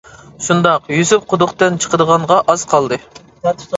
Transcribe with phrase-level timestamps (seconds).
[0.45, 3.01] شۇنداق يۈسۈپ قۇدۇقتىن چىقىدىغانغا ئاز قالدى.